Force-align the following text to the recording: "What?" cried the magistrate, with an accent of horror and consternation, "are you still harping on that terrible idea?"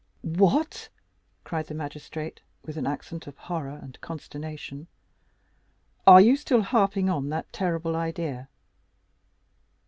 "What?" 0.23 0.89
cried 1.43 1.67
the 1.67 1.75
magistrate, 1.75 2.41
with 2.65 2.75
an 2.75 2.87
accent 2.87 3.27
of 3.27 3.37
horror 3.37 3.79
and 3.83 4.01
consternation, 4.01 4.87
"are 6.07 6.19
you 6.19 6.35
still 6.37 6.63
harping 6.63 7.07
on 7.07 7.29
that 7.29 7.53
terrible 7.53 7.95
idea?" 7.95 8.49